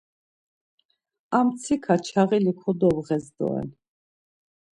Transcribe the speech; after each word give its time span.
Ar 1.37 1.43
mtsiǩa 1.47 1.95
çağili 2.05 2.53
kodobğes 2.59 3.25
doren. 3.37 3.69